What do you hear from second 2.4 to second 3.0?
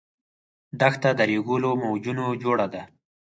جوړه ده.